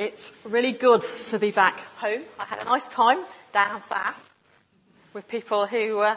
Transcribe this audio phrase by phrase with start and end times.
[0.00, 2.22] It's really good to be back home.
[2.38, 4.30] I had a nice time down south
[5.12, 6.16] with people who uh,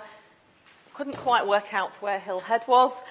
[0.94, 3.04] couldn't quite work out where Hillhead was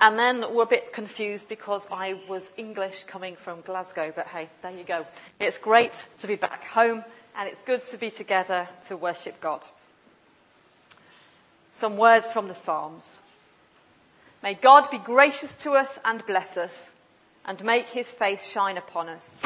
[0.00, 4.12] and then were a bit confused because I was English coming from Glasgow.
[4.12, 5.06] But hey, there you go.
[5.38, 7.04] It's great to be back home
[7.36, 9.64] and it's good to be together to worship God.
[11.70, 13.22] Some words from the Psalms.
[14.42, 16.94] May God be gracious to us and bless us
[17.44, 19.40] and make his face shine upon us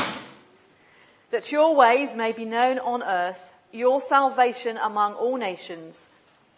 [1.34, 6.08] that your ways may be known on earth, your salvation among all nations.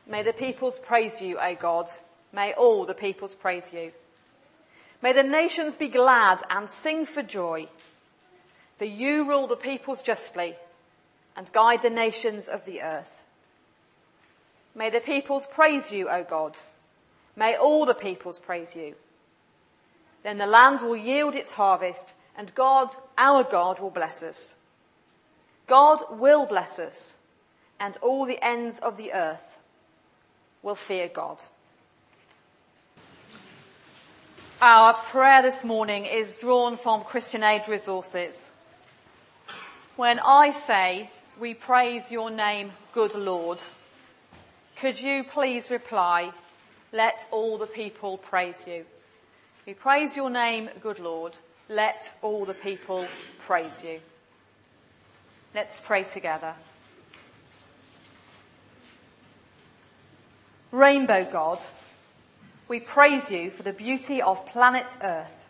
[0.06, 1.86] May the peoples praise you, O God.
[2.30, 3.92] May all the peoples praise you.
[5.00, 7.68] May the nations be glad and sing for joy.
[8.76, 10.56] For you rule the peoples justly
[11.34, 13.24] and guide the nations of the earth.
[14.74, 16.58] May the peoples praise you, O God.
[17.34, 18.94] May all the peoples praise you.
[20.22, 24.54] Then the land will yield its harvest and God, our God, will bless us.
[25.66, 27.16] God will bless us,
[27.80, 29.58] and all the ends of the earth
[30.62, 31.42] will fear God.
[34.62, 38.52] Our prayer this morning is drawn from Christian Aid Resources.
[39.96, 43.62] When I say, We praise your name, good Lord,
[44.76, 46.32] could you please reply,
[46.92, 48.86] Let all the people praise you?
[49.66, 51.36] We praise your name, good Lord.
[51.68, 53.06] Let all the people
[53.40, 54.00] praise you.
[55.56, 56.52] Let's pray together.
[60.70, 61.60] Rainbow God,
[62.68, 65.48] we praise you for the beauty of planet Earth,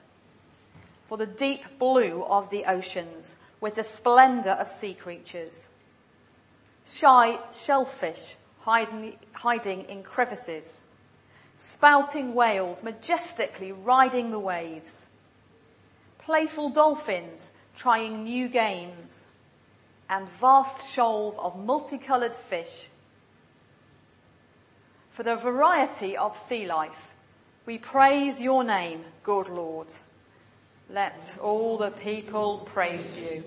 [1.09, 5.71] for the deep blue of the oceans with the splendor of sea creatures,
[6.87, 10.85] shy shellfish hiding, hiding in crevices,
[11.57, 15.09] spouting whales majestically riding the waves,
[16.19, 19.26] playful dolphins trying new games,
[20.09, 22.89] and vast shoals of multicolored fish.
[25.11, 27.09] For the variety of sea life,
[27.65, 29.93] we praise your name, good Lord.
[30.89, 33.45] Let all the people praise you.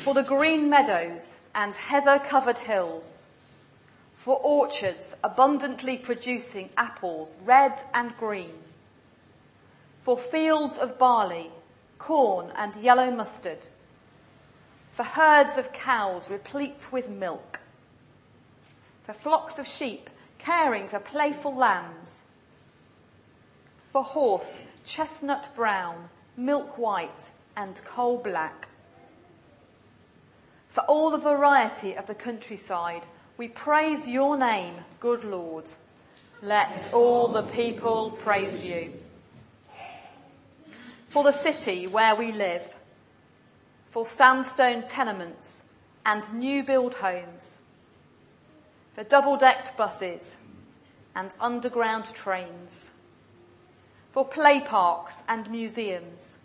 [0.00, 3.26] For the green meadows and heather covered hills,
[4.14, 8.54] for orchards abundantly producing apples red and green,
[10.00, 11.50] for fields of barley
[11.98, 13.68] corn and yellow mustard,
[14.92, 17.60] for herds of cows replete with milk,
[19.04, 22.24] for flocks of sheep caring for playful lambs,
[23.92, 28.68] for horse chestnut brown, milk white, and coal black.
[30.70, 33.02] For all the variety of the countryside,
[33.36, 35.72] we praise your name, good Lord.
[36.42, 38.92] Let all the people praise you
[41.08, 42.74] for the city where we live,
[43.90, 45.62] for sandstone tenements
[46.04, 47.60] and new build homes,
[48.94, 50.38] for double decked buses
[51.14, 52.90] and underground trains,
[54.12, 56.38] for play parks and museums,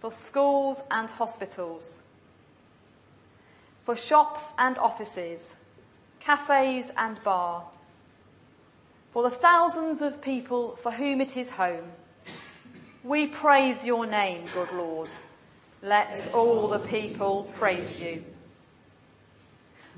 [0.00, 2.02] for schools and hospitals,
[3.84, 5.56] for shops and offices,
[6.20, 7.64] cafes and bar,
[9.12, 11.92] for the thousands of people for whom it is home
[13.06, 15.10] we praise your name, good Lord.
[15.80, 18.24] Let all the people praise you.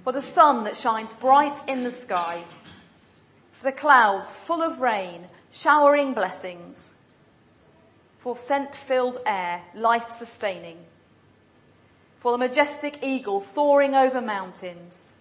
[0.05, 2.45] For the sun that shines bright in the sky,
[3.53, 6.95] for the clouds full of rain, showering blessings,
[8.19, 10.77] for scent filled air, life sustaining,
[12.19, 15.15] for the majestic eagle soaring over mountains,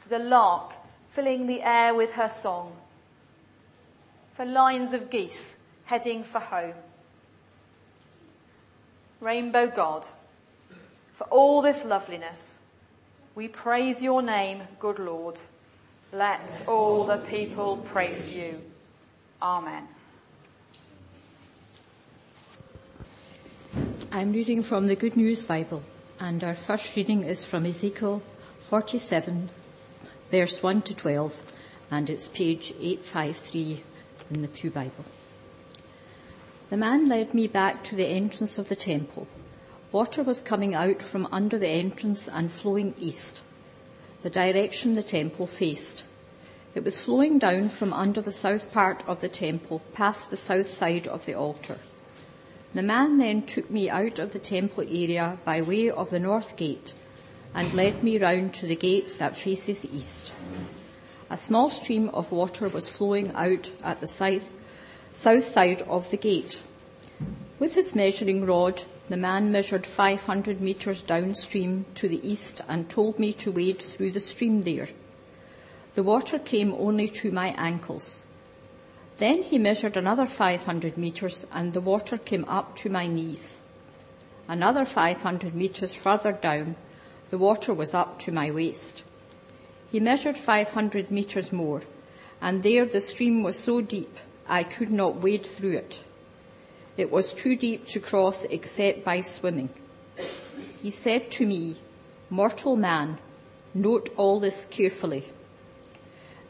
[0.00, 0.74] for the lark
[1.12, 2.76] filling the air with her song,
[4.34, 6.74] for lines of geese heading for home.
[9.20, 10.04] Rainbow God,
[11.14, 12.58] for all this loveliness,
[13.34, 15.40] we praise your name, good Lord.
[16.12, 18.60] Let all the people praise you.
[19.42, 19.88] Amen.
[24.12, 25.82] I'm reading from the Good News Bible,
[26.20, 28.22] and our first reading is from Ezekiel
[28.60, 29.50] 47,
[30.30, 31.42] verse 1 to 12,
[31.90, 33.82] and it's page 853
[34.30, 35.04] in the Pew Bible.
[36.74, 39.28] The man led me back to the entrance of the temple.
[39.92, 43.44] Water was coming out from under the entrance and flowing east,
[44.22, 46.02] the direction the temple faced.
[46.74, 50.66] It was flowing down from under the south part of the temple past the south
[50.66, 51.78] side of the altar.
[52.74, 56.56] The man then took me out of the temple area by way of the north
[56.56, 56.92] gate
[57.54, 60.32] and led me round to the gate that faces east.
[61.30, 64.52] A small stream of water was flowing out at the south
[65.14, 66.60] south side of the gate.
[67.60, 73.20] With his measuring rod, the man measured 500 metres downstream to the east and told
[73.20, 74.88] me to wade through the stream there.
[75.94, 78.24] The water came only to my ankles.
[79.18, 83.62] Then he measured another 500 metres and the water came up to my knees.
[84.48, 86.74] Another 500 metres further down,
[87.30, 89.04] the water was up to my waist.
[89.92, 91.82] He measured 500 metres more,
[92.42, 94.18] and there the stream was so deep
[94.48, 96.04] I could not wade through it.
[96.96, 99.70] It was too deep to cross except by swimming.
[100.82, 101.76] He said to me,
[102.30, 103.18] Mortal man,
[103.74, 105.24] note all this carefully.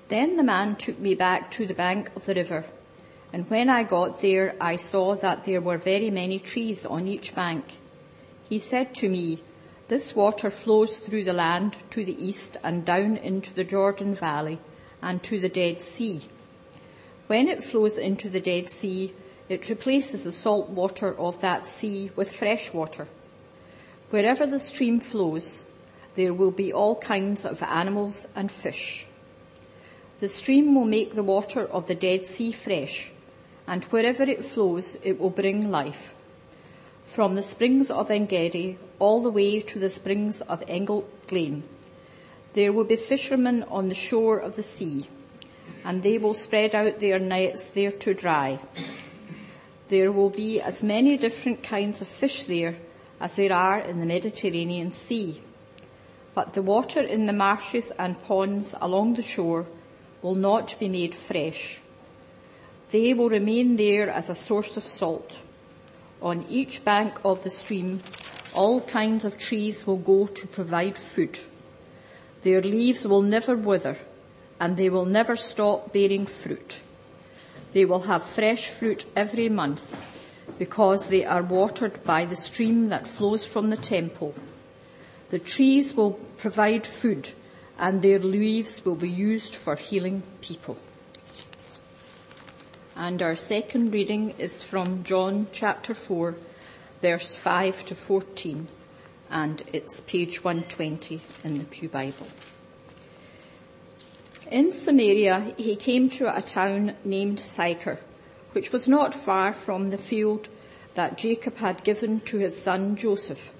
[0.08, 2.64] Then the man took me back to the bank of the river,
[3.32, 7.34] and when I got there, I saw that there were very many trees on each
[7.34, 7.64] bank.
[8.48, 9.40] He said to me,
[9.88, 14.58] This water flows through the land to the east and down into the Jordan Valley
[15.00, 16.20] and to the Dead Sea.
[17.34, 19.12] When it flows into the Dead Sea,
[19.48, 23.08] it replaces the salt water of that sea with fresh water.
[24.10, 25.64] Wherever the stream flows,
[26.14, 29.08] there will be all kinds of animals and fish.
[30.20, 33.10] The stream will make the water of the Dead Sea fresh,
[33.66, 36.14] and wherever it flows, it will bring life.
[37.04, 41.64] From the springs of Engedi all the way to the springs of Eneglaim,
[42.52, 45.08] there will be fishermen on the shore of the sea,
[45.84, 48.58] and they will spread out their nets there to dry.
[49.88, 52.76] There will be as many different kinds of fish there
[53.20, 55.42] as there are in the Mediterranean Sea.
[56.34, 59.66] But the water in the marshes and ponds along the shore
[60.22, 61.80] will not be made fresh.
[62.90, 65.42] They will remain there as a source of salt.
[66.22, 68.00] On each bank of the stream,
[68.54, 71.38] all kinds of trees will go to provide food.
[72.40, 73.98] Their leaves will never wither,
[74.60, 76.80] and they will never stop bearing fruit.
[77.72, 80.04] They will have fresh fruit every month
[80.58, 84.34] because they are watered by the stream that flows from the temple.
[85.30, 87.30] The trees will provide food
[87.78, 90.76] and their leaves will be used for healing people.
[92.96, 96.36] And our second reading is from John chapter 4,
[97.02, 98.68] verse 5 to 14,
[99.30, 102.28] and it's page 120 in the Pew Bible.
[104.54, 107.98] In Samaria, he came to a town named Sychar,
[108.52, 110.48] which was not far from the field
[110.94, 113.50] that Jacob had given to his son Joseph.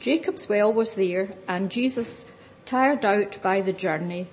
[0.00, 2.26] Jacob's well was there, and Jesus,
[2.64, 4.26] tired out by the journey,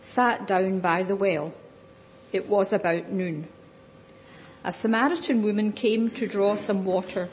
[0.00, 1.52] sat down by the well.
[2.30, 3.48] It was about noon.
[4.62, 7.30] A Samaritan woman came to draw some water,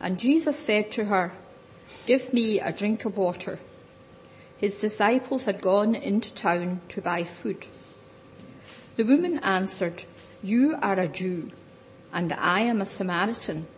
[0.00, 1.32] and Jesus said to her,
[2.06, 3.58] Give me a drink of water
[4.58, 7.66] his disciples had gone into town to buy food.
[8.96, 10.04] The woman answered,
[10.42, 11.50] You are a Jew,
[12.12, 13.68] and I am a Samaritan.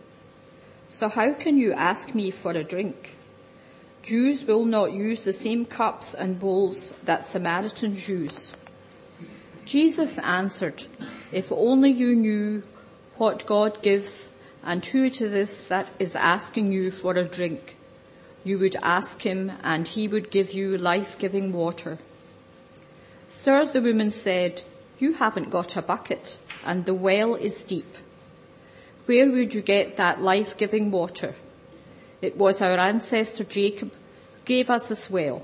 [0.89, 3.15] So how can you ask me for a drink?
[4.01, 8.51] Jews will not use the same cups and bowls that Samaritans use.
[9.63, 10.83] Jesus answered,
[11.31, 12.63] If only you knew
[13.17, 14.31] what God gives
[14.63, 17.77] and who it is that is asking you for a drink
[18.43, 21.99] you would ask him, and he would give you life giving water.
[23.27, 24.63] Sir, the woman said,
[24.99, 27.95] You haven't got a bucket, and the well is deep.
[29.05, 31.35] Where would you get that life giving water?
[32.21, 33.91] It was our ancestor Jacob
[34.45, 35.43] gave us this well.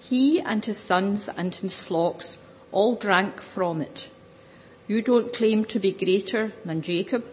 [0.00, 2.38] He and his sons and his flocks
[2.72, 4.10] all drank from it.
[4.88, 7.24] You don't claim to be greater than Jacob,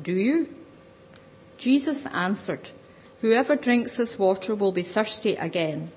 [0.00, 0.48] do you?
[1.58, 2.70] Jesus answered,
[3.24, 5.90] Whoever drinks this water will be thirsty again,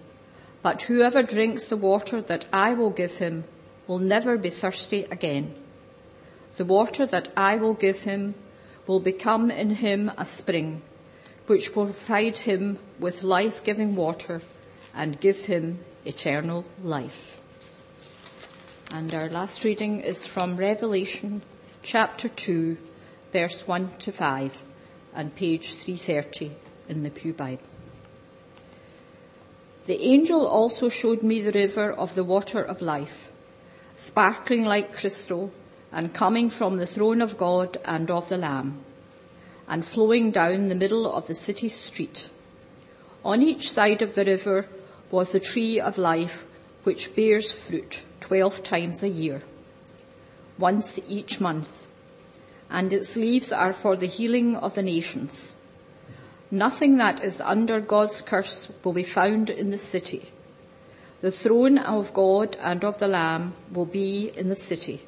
[0.61, 3.43] but whoever drinks the water that I will give him
[3.85, 5.53] will never be thirsty again.
[6.55, 8.35] The water that I will give him
[8.87, 10.83] will become in him a spring,
[11.47, 14.41] which will provide him with life giving water
[14.95, 17.35] and give him eternal life.
[18.89, 21.41] And our last reading is from Revelation
[21.83, 22.77] chapter 2,
[23.33, 24.63] verse 1 to 5,
[25.13, 26.55] and page 330
[26.87, 27.63] in the Pew Bible.
[29.85, 33.31] The angel also showed me the river of the water of life,
[33.95, 35.51] sparkling like crystal
[35.91, 38.83] and coming from the throne of God and of the Lamb,
[39.67, 42.29] and flowing down the middle of the city street.
[43.23, 44.67] On each side of the river
[45.09, 46.45] was the tree of life,
[46.83, 49.43] which bears fruit twelve times a year,
[50.57, 51.87] once each month,
[52.69, 55.55] and its leaves are for the healing of the nations.
[56.49, 60.31] Nothing that is under God's curse will be found in the city.
[61.19, 65.01] The throne of God and of the Lamb will be in the city,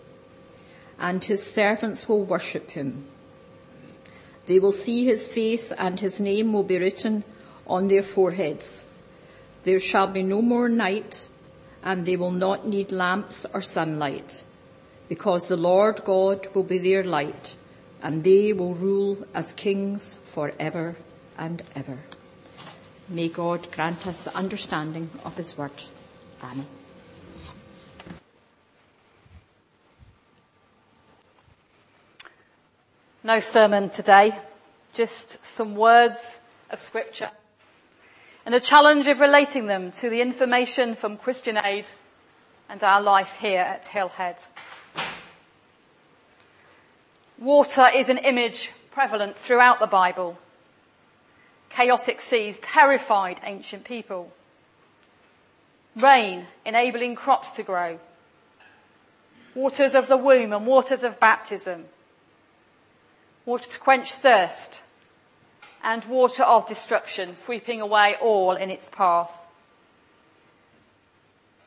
[0.99, 3.05] and his servants will worship him.
[4.47, 7.23] They will see his face and his name will be written
[7.67, 8.83] on their foreheads.
[9.63, 11.29] There shall be no more night
[11.83, 14.43] and they will not need lamps or sunlight
[15.07, 17.55] because the Lord God will be their light
[18.01, 20.95] and they will rule as kings forever
[21.39, 21.97] and ever.
[23.07, 25.71] May God grant us the understanding of his word.
[26.43, 26.67] Amen.
[33.23, 34.37] No sermon today,
[34.93, 37.31] just some words of scripture
[38.49, 41.85] and the challenge of relating them to the information from Christian Aid
[42.67, 44.47] and our life here at Hillhead.
[47.37, 50.39] Water is an image prevalent throughout the Bible.
[51.69, 54.31] Chaotic seas terrified ancient people.
[55.95, 57.99] Rain enabling crops to grow.
[59.55, 61.85] Waters of the womb and waters of baptism
[63.49, 64.83] water to quench thirst,
[65.83, 69.47] and water of destruction, sweeping away all in its path.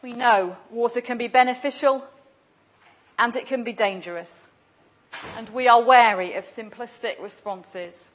[0.01, 2.05] We know water can be beneficial
[3.19, 4.49] and it can be dangerous,
[5.37, 8.12] and we are wary of simplistic responses.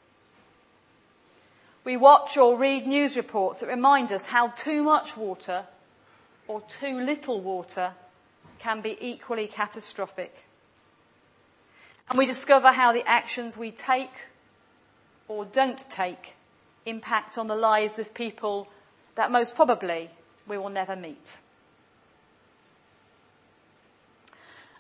[1.88, 5.64] We watch or read news reports that remind us how too much water
[6.46, 7.94] or too little water
[8.60, 10.36] can be equally catastrophic.
[12.10, 14.12] And we discover how the actions we take
[15.30, 16.34] or don't take
[16.86, 18.68] impact on the lives of people
[19.16, 20.10] that most probably
[20.46, 21.40] we will never meet.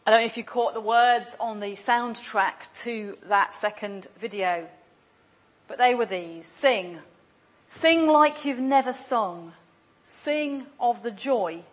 [0.05, 4.67] I don't know if you caught the words on the soundtrack to that second video,
[5.67, 6.99] but they were these Sing.
[7.67, 9.53] Sing like you've never sung.
[10.03, 11.63] Sing of the joy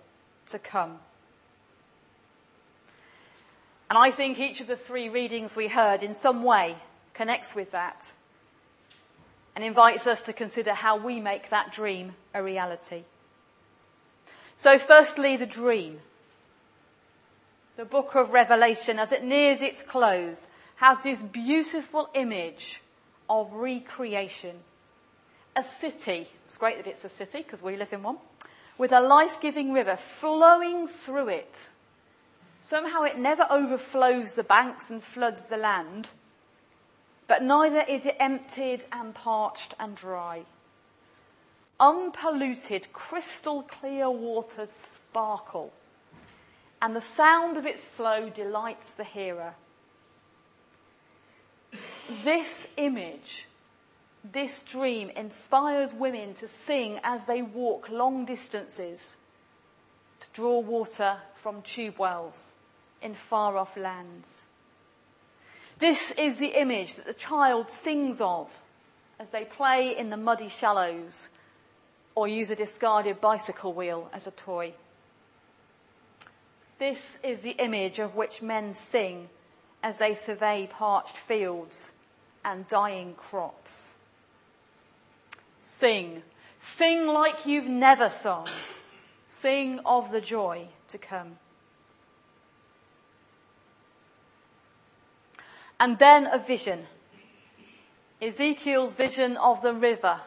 [0.48, 0.98] to come.
[3.88, 6.74] And I think each of the three readings we heard in some way
[7.12, 8.12] connects with that
[9.54, 13.04] and invites us to consider how we make that dream a reality.
[14.56, 16.00] So, firstly, the dream.
[17.76, 22.80] The book of Revelation, as it nears its close, has this beautiful image
[23.28, 24.56] of recreation.
[25.56, 28.18] A city, it's great that it's a city because we live in one,
[28.76, 31.70] with a life giving river flowing through it
[32.64, 36.08] Somehow it never overflows the banks and floods the land,
[37.28, 40.44] but neither is it emptied and parched and dry.
[41.78, 45.74] Unpolluted, crystal clear waters sparkle,
[46.80, 49.56] and the sound of its flow delights the hearer.
[52.22, 53.46] This image,
[54.22, 59.16] this dream inspires women to sing as they walk long distances
[60.20, 62.54] to draw water from tube wells
[63.02, 64.44] in far off lands.
[65.78, 68.50] This is the image that the child sings of
[69.18, 71.28] as they play in the muddy shallows
[72.14, 74.72] or use a discarded bicycle wheel as a toy.
[76.78, 79.28] This is the image of which men sing
[79.84, 81.92] as they survey parched fields
[82.42, 83.94] and dying crops.
[85.60, 86.22] Sing.
[86.58, 88.48] Sing like you've never sung.
[89.26, 91.36] Sing of the joy to come.
[95.78, 96.86] And then a vision.
[98.22, 100.18] Ezekiel's vision of the river,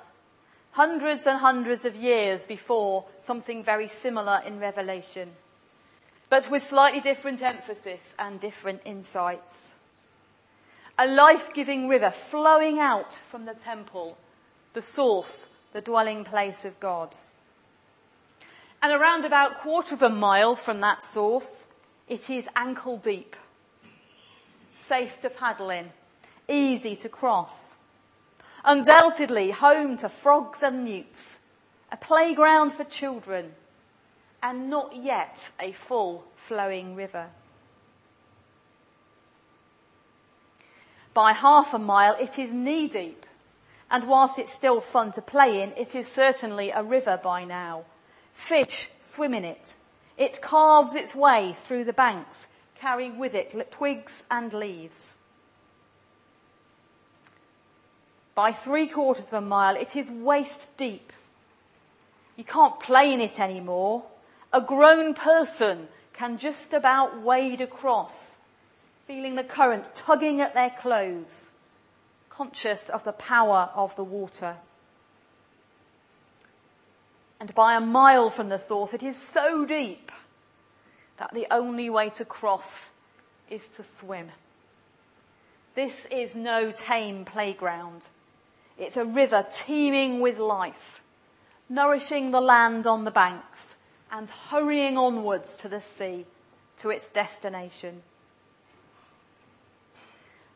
[0.72, 5.32] hundreds and hundreds of years before something very similar in Revelation,
[6.30, 9.76] but with slightly different emphasis and different insights.
[11.00, 14.18] A life giving river flowing out from the temple,
[14.74, 17.16] the source, the dwelling place of God.
[18.82, 21.68] And around about a quarter of a mile from that source,
[22.08, 23.36] it is ankle deep,
[24.74, 25.92] safe to paddle in,
[26.48, 27.76] easy to cross.
[28.66, 31.40] Undoubtedly home to frogs and newts,
[31.92, 33.54] a playground for children,
[34.42, 37.28] and not yet a full flowing river.
[41.14, 43.26] By half a mile, it is knee deep,
[43.90, 47.86] and whilst it's still fun to play in, it is certainly a river by now
[48.38, 49.76] Fish swim in it.
[50.16, 55.18] It carves its way through the banks, carrying with it twigs and leaves.
[58.36, 61.12] By three quarters of a mile, it is waist deep.
[62.36, 64.04] You can't play in it anymore.
[64.58, 68.38] A grown person can just about wade across,
[69.06, 71.52] feeling the current tugging at their clothes,
[72.30, 74.58] conscious of the power of the water
[77.40, 80.12] and by a mile from the source, it is so deep
[81.18, 82.92] that the only way to cross
[83.50, 84.30] is to swim.
[85.76, 88.10] This is no tame playground.
[88.78, 91.02] It's a river teeming with life,
[91.70, 93.77] nourishing the land on the banks
[94.12, 96.26] and hurrying onwards to the sea,
[96.78, 98.02] to its destination.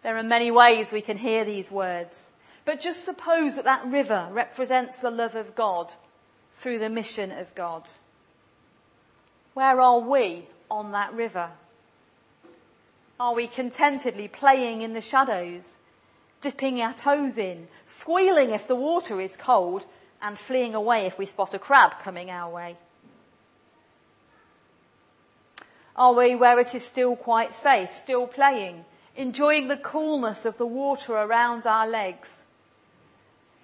[0.04, 2.30] There are many ways we can hear these words,
[2.66, 5.94] but just suppose that that river represents the love of God
[6.56, 7.90] through the mission of God.
[9.54, 11.52] Where are we on that river?
[13.20, 15.78] Are we contentedly playing in the shadows,
[16.40, 19.86] dipping our toes in, squealing if the water is cold,
[20.22, 22.78] and fleeing away if we spot a crab coming our way?
[25.96, 30.66] Are we where it is still quite safe, still playing, enjoying the coolness of the
[30.66, 32.46] water around our legs?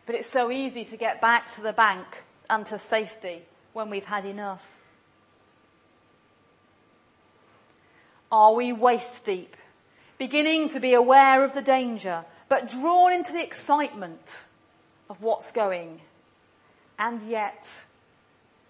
[0.05, 3.43] But it's so easy to get back to the bank and to safety
[3.73, 4.67] when we've had enough.
[8.31, 9.55] Are we waist deep,
[10.17, 14.43] beginning to be aware of the danger, but drawn into the excitement
[15.09, 16.01] of what's going,
[16.99, 17.85] and yet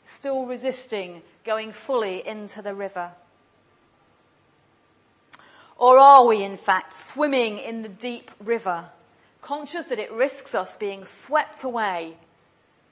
[0.06, 3.14] still resisting going fully into the river?
[5.77, 8.86] Or are we, in fact, swimming in the deep river,
[9.41, 12.17] conscious that it risks us being swept away,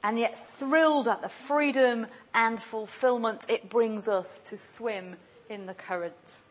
[0.04, 5.16] and yet thrilled at the freedom and fulfillment it brings us to swim
[5.50, 6.42] in the current?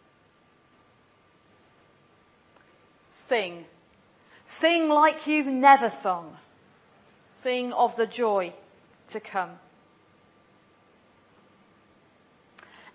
[3.08, 3.64] Sing.
[4.44, 6.36] Sing like you've never sung.
[7.36, 8.52] Sing of the joy
[9.08, 9.50] to come.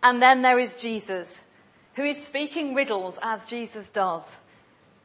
[0.04, 1.46] And then there is Jesus,
[1.96, 4.40] who is speaking riddles as Jesus does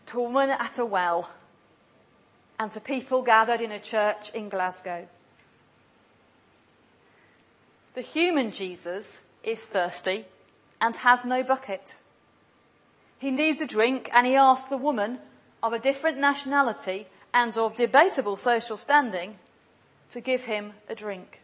[0.07, 1.31] to a woman at a well
[2.59, 5.09] and to people gathered in a church in Glasgow.
[7.95, 10.25] The human Jesus is thirsty
[10.81, 11.97] and has no bucket.
[13.19, 15.19] He needs a drink and he asks the woman
[15.63, 19.39] of a different nationality and of debatable social standing
[20.11, 21.41] to give him a drink.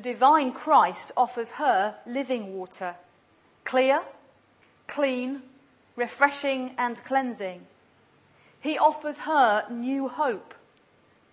[0.00, 2.94] The divine Christ offers her living water,
[3.64, 4.00] clear,
[4.86, 5.42] clean,
[5.94, 7.66] refreshing and cleansing.
[8.62, 10.54] He offers her new hope,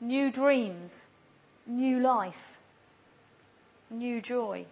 [0.01, 1.07] new dreams,
[1.65, 2.59] new life,
[3.89, 4.65] new joy.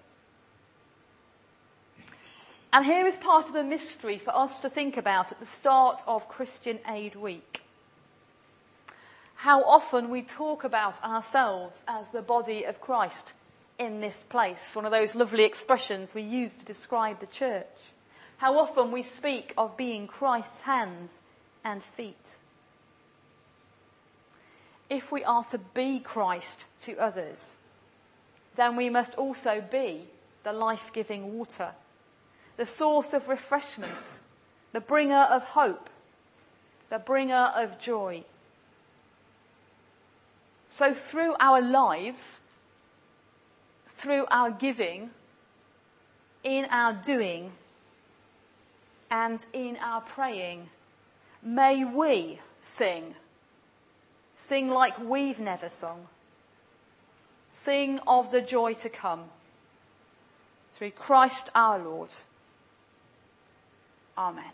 [2.74, 6.04] And here is part of the mystery for us to think about at the start
[6.06, 7.62] of Christian Aid Week.
[9.36, 13.32] How often we talk about ourselves as the body of Christ
[13.78, 17.66] in this place, one of those lovely expressions we use to describe the church.
[18.38, 21.22] How often we speak of being Christ's hands
[21.64, 22.38] and feet.
[24.90, 27.56] If we are to be Christ to others,
[28.56, 30.08] then we must also be
[30.44, 31.72] the life giving water
[32.58, 34.20] the source of refreshment,
[34.72, 35.90] the bringer of hope,
[36.90, 38.24] the bringer of joy.
[40.70, 42.40] So through our lives,
[43.96, 45.10] through our giving,
[46.44, 47.52] in our doing,
[49.10, 50.70] and in our praying,
[51.42, 53.16] may we sing.
[54.36, 56.08] Sing like we've never sung.
[57.50, 59.24] Sing of the joy to come.
[60.74, 62.14] Through Christ our Lord.
[64.18, 64.52] Amen.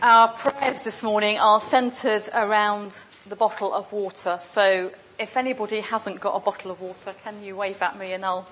[0.00, 4.38] Our prayers this morning are centred around the bottle of water.
[4.40, 8.24] So if anybody hasn't got a bottle of water, can you wave at me and
[8.24, 8.48] I'll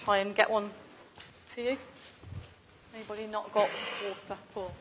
[0.00, 0.70] try and get one
[1.54, 1.76] to you?
[2.94, 3.68] Anybody not got
[4.06, 4.40] water?
[4.52, 4.72] Paul?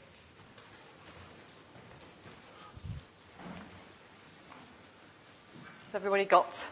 [5.87, 6.67] Has everybody got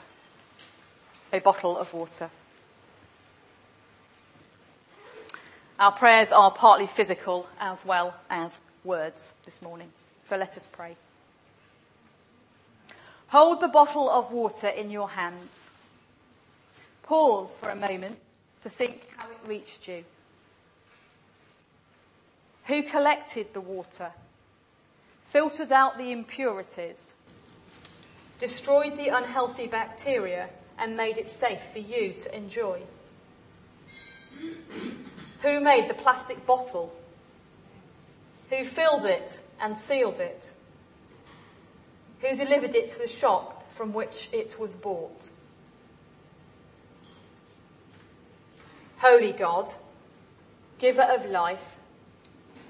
[1.34, 2.30] a bottle of water?
[5.80, 9.92] Our prayers are partly physical as well as words this morning.
[10.24, 10.96] So let us pray.
[13.32, 15.72] Hold the bottle of water in your hands.
[17.04, 18.20] Pause for a moment
[18.62, 20.04] to think how it reached you.
[22.66, 24.12] Who collected the water,
[25.30, 27.14] filtered out the impurities,
[28.38, 32.82] destroyed the unhealthy bacteria, and made it safe for you to enjoy?
[35.42, 36.94] Who made the plastic bottle?
[38.50, 40.52] Who filled it and sealed it?
[42.22, 45.32] Who delivered it to the shop from which it was bought?
[49.00, 49.68] Holy God,
[50.78, 51.78] giver of life,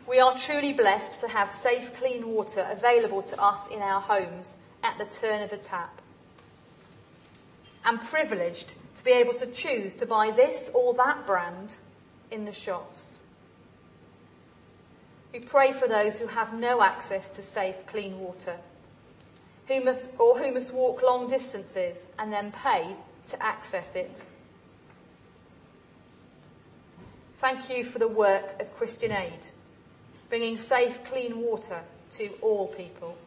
[0.08, 4.56] we are truly blessed to have safe, clean water available to us in our homes
[4.84, 6.02] at the turn of a tap.
[7.84, 11.78] And privileged to be able to choose to buy this or that brand
[12.30, 13.22] in the shops.
[15.34, 18.58] We pray for those who have no access to safe, clean water,
[19.72, 22.96] who must, or who must walk long distances and then pay
[23.28, 24.26] to access it.
[27.36, 29.48] Thank you for the work of Christian Aid,
[30.30, 31.82] bringing safe, clean water
[32.12, 33.18] to all people.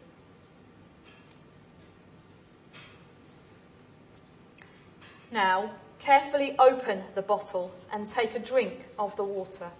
[5.32, 9.70] Now, carefully open the bottle and take a drink of the water.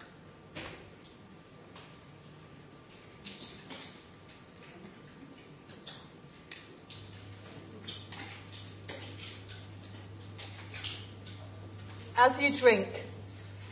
[12.16, 13.03] As you drink,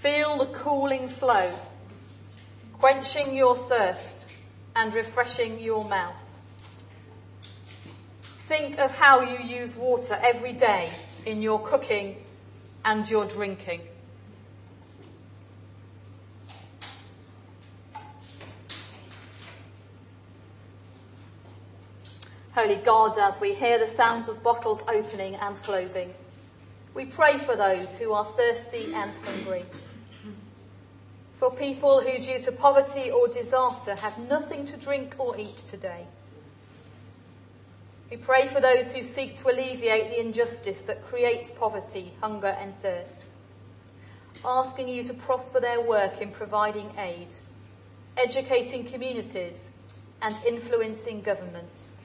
[0.00, 1.57] feel the cooling flow,
[2.72, 4.26] quenching your thirst
[4.74, 6.16] and refreshing your mouth.
[8.22, 10.90] Think of how you use water every day
[11.24, 12.16] in your cooking
[12.85, 13.83] and your drinking.
[22.55, 26.12] Holy God, as we hear the sounds of bottles opening and closing,
[26.94, 29.64] we pray for those who are thirsty and hungry.
[31.37, 36.07] For people who, due to poverty or disaster, have nothing to drink or eat today.
[38.11, 42.78] We pray for those who seek to alleviate the injustice that creates poverty, hunger, and
[42.83, 43.22] thirst,
[44.44, 47.35] asking you to prosper their work in providing aid,
[48.18, 49.70] educating communities,
[50.20, 52.00] and influencing governments.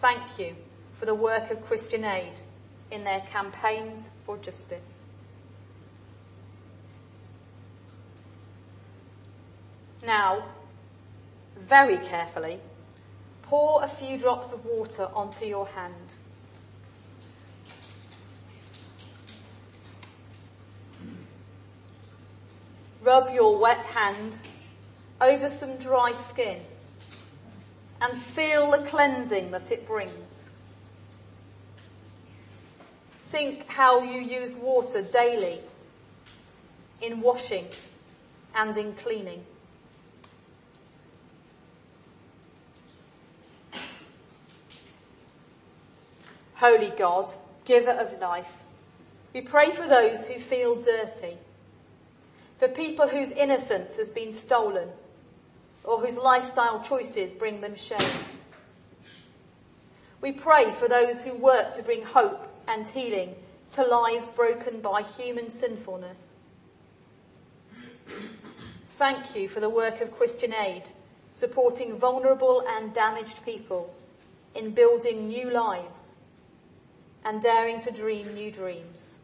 [0.00, 0.56] Thank you
[0.98, 2.40] for the work of Christian Aid
[2.90, 5.06] in their campaigns for justice.
[10.04, 10.44] Now,
[11.58, 12.60] very carefully,
[13.42, 16.16] pour a few drops of water onto your hand.
[23.02, 24.38] Rub your wet hand
[25.20, 26.60] over some dry skin
[28.00, 30.25] and feel the cleansing that it brings.
[33.36, 35.58] Think how you use water daily
[37.02, 37.66] in washing
[38.54, 39.44] and in cleaning.
[46.54, 47.28] Holy God,
[47.66, 48.50] giver of life,
[49.34, 51.36] we pray for those who feel dirty,
[52.58, 54.88] for people whose innocence has been stolen,
[55.84, 58.00] or whose lifestyle choices bring them shame.
[60.22, 63.34] We pray for those who work to bring hope and healing
[63.70, 66.32] to lives broken by human sinfulness.
[68.88, 70.84] Thank you for the work of Christian Aid,
[71.32, 73.94] supporting vulnerable and damaged people
[74.54, 76.14] in building new lives
[77.24, 79.18] and daring to dream new dreams.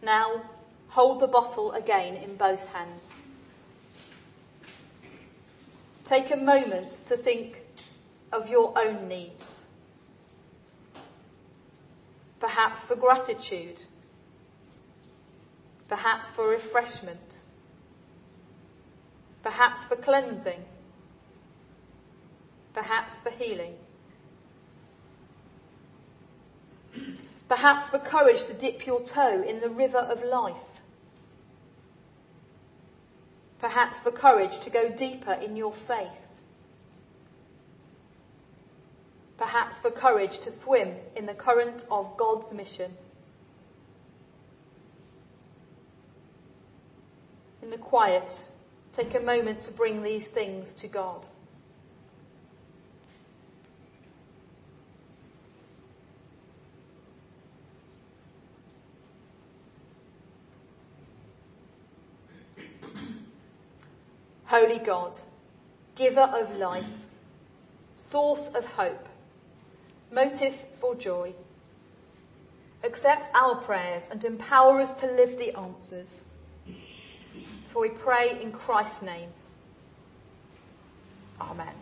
[0.00, 0.42] Now,
[0.88, 3.20] hold the bottle again in both hands.
[6.04, 7.62] Take a moment to think
[8.32, 9.66] of your own needs.
[12.40, 13.82] Perhaps for gratitude.
[15.88, 17.42] Perhaps for refreshment.
[19.42, 20.64] Perhaps for cleansing.
[22.74, 23.74] Perhaps for healing.
[27.48, 30.54] Perhaps for courage to dip your toe in the river of life.
[33.58, 36.27] Perhaps for courage to go deeper in your faith.
[39.38, 42.92] Perhaps for courage to swim in the current of God's mission.
[47.62, 48.46] In the quiet,
[48.92, 51.28] take a moment to bring these things to God.
[64.46, 65.14] Holy God,
[65.94, 66.86] giver of life,
[67.94, 69.06] source of hope,
[70.10, 71.34] motive for joy.
[72.84, 76.24] Accept our prayers and empower us to live the answers.
[77.66, 79.30] For we pray in Christ's name.
[81.40, 81.77] Amen.